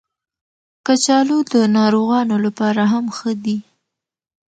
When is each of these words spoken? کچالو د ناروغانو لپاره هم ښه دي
کچالو 0.85 1.37
د 1.53 1.55
ناروغانو 1.77 2.35
لپاره 2.45 2.81
هم 2.93 3.05
ښه 3.17 3.31
دي 3.43 3.57